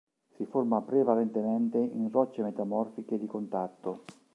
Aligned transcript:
Si 0.35 0.47
forma 0.47 0.81
prevalentemente 0.81 1.77
in 1.77 2.09
rocce 2.09 2.41
metamorfiche 2.41 3.19
di 3.19 3.27
contatto. 3.27 4.05